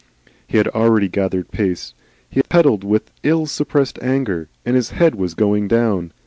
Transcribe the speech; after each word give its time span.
He 0.47 0.57
had 0.57 0.67
already 0.69 1.07
gathered 1.07 1.51
pace. 1.51 1.93
He 2.27 2.41
pedalled 2.41 2.83
with 2.83 3.11
ill 3.21 3.45
suppressed 3.45 3.99
anger, 4.01 4.49
and 4.65 4.75
his 4.75 4.89
head 4.89 5.13
was 5.13 5.35
going 5.35 5.67
down. 5.67 6.11